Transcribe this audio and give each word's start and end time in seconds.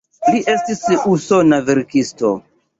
Li 0.35 0.39
estis 0.53 0.81
usona 1.13 1.63
verkisto. 1.71 2.37